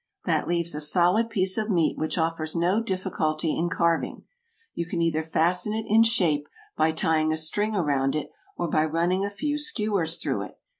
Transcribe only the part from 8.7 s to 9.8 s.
running a few